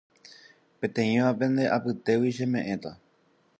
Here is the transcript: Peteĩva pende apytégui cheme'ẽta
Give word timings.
Peteĩva 0.79 1.27
pende 1.39 1.63
apytégui 1.77 2.31
cheme'ẽta 2.37 2.91